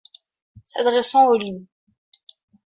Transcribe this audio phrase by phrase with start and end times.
[0.65, 1.67] S’adressant au lit.